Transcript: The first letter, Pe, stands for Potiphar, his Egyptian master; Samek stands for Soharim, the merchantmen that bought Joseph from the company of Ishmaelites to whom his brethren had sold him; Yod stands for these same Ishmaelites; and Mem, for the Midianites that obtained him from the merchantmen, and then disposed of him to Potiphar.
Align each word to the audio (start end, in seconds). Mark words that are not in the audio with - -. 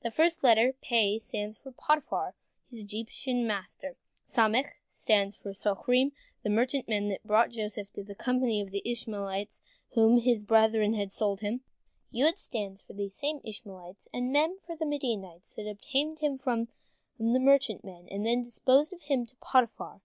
The 0.00 0.10
first 0.10 0.42
letter, 0.42 0.72
Pe, 0.80 1.18
stands 1.18 1.58
for 1.58 1.70
Potiphar, 1.70 2.34
his 2.70 2.78
Egyptian 2.78 3.46
master; 3.46 3.96
Samek 4.26 4.68
stands 4.88 5.36
for 5.36 5.50
Soharim, 5.52 6.12
the 6.42 6.48
merchantmen 6.48 7.10
that 7.10 7.26
bought 7.26 7.50
Joseph 7.50 7.90
from 7.90 8.04
the 8.04 8.14
company 8.14 8.62
of 8.62 8.74
Ishmaelites 8.82 9.58
to 9.90 10.00
whom 10.00 10.20
his 10.20 10.42
brethren 10.42 10.94
had 10.94 11.12
sold 11.12 11.40
him; 11.42 11.60
Yod 12.10 12.38
stands 12.38 12.80
for 12.80 12.94
these 12.94 13.14
same 13.14 13.42
Ishmaelites; 13.44 14.08
and 14.10 14.32
Mem, 14.32 14.56
for 14.66 14.74
the 14.74 14.86
Midianites 14.86 15.54
that 15.56 15.68
obtained 15.68 16.20
him 16.20 16.38
from 16.38 16.68
the 17.18 17.38
merchantmen, 17.38 18.08
and 18.10 18.24
then 18.24 18.40
disposed 18.40 18.90
of 18.94 19.02
him 19.02 19.26
to 19.26 19.36
Potiphar. 19.36 20.00